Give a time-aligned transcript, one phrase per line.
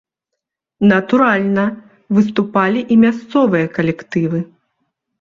[0.91, 1.67] Натуральна,
[2.21, 4.39] выступалі і мясцовыя калектывы.